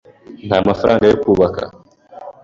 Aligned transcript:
Nta 0.47 0.57
mafaranga 0.67 1.03
yo 1.07 1.17
kubaka. 1.23 1.63